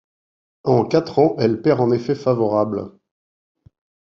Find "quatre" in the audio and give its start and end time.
0.83-1.19